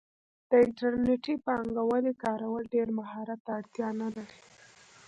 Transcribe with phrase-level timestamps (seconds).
[0.49, 4.37] د انټرنیټي بانکوالۍ کارول ډیر مهارت ته اړتیا نه لري.